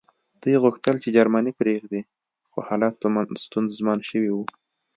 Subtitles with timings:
[0.41, 2.01] دوی غوښتل چې جرمني پرېږدي
[2.51, 2.93] خو حالات
[3.47, 4.43] ستونزمن شوي وو